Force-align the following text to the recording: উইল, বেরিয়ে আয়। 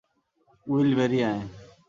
উইল, 0.67 0.89
বেরিয়ে 0.97 1.25
আয়। 1.31 1.43